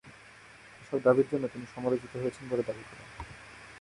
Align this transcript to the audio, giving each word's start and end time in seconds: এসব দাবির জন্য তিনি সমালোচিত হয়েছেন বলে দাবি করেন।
এসব 0.81 0.99
দাবির 1.03 1.27
জন্য 1.31 1.45
তিনি 1.47 1.65
সমালোচিত 1.75 2.13
হয়েছেন 2.15 2.43
বলে 2.51 2.63
দাবি 2.63 2.83
করেন। 2.89 3.07